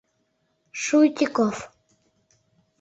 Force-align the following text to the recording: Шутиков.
Шутиков. 0.81 1.55